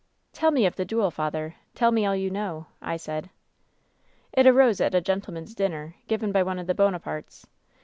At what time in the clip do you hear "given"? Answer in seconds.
6.07-6.31